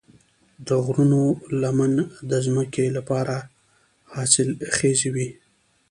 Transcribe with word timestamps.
د 0.67 0.69
غرونو 0.85 1.21
لمنې 1.61 2.05
د 2.29 2.31
ځمکې 2.45 2.85
لپاره 2.97 3.35
حاصلخیزې 4.13 5.09
وي. 5.15 5.29